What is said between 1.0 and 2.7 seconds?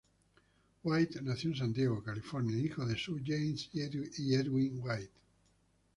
nació en San Diego, California,